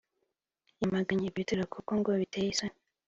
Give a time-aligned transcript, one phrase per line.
[0.79, 2.75] yamganye ibyo bitero kuko ngo biteye isoni